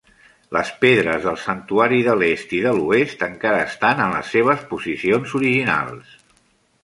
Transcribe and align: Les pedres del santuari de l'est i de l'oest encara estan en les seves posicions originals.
Les 0.55 0.69
pedres 0.83 1.19
del 1.25 1.35
santuari 1.41 1.99
de 2.07 2.15
l'est 2.21 2.55
i 2.59 2.63
de 2.63 2.71
l'oest 2.79 3.21
encara 3.27 3.61
estan 3.67 4.01
en 4.07 4.15
les 4.15 4.31
seves 4.37 4.63
posicions 4.73 5.35
originals. 5.41 6.17